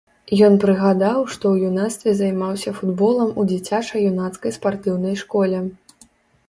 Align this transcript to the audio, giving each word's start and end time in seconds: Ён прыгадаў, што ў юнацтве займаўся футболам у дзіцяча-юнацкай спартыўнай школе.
Ён 0.45 0.53
прыгадаў, 0.61 1.19
што 1.33 1.43
ў 1.51 1.55
юнацтве 1.73 2.13
займаўся 2.21 2.73
футболам 2.79 3.37
у 3.43 3.49
дзіцяча-юнацкай 3.53 4.51
спартыўнай 4.59 5.15
школе. 5.23 5.63